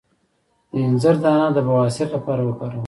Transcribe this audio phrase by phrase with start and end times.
[0.71, 2.79] د انځر دانه د بواسیر لپاره وکاروئ